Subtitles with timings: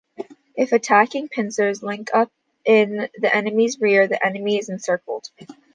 [0.57, 2.31] If attacking pincers link up
[2.65, 5.29] in the enemy's rear, the enemy is encircled.